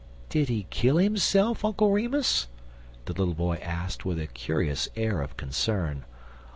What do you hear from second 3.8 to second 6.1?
with a curious air of concern.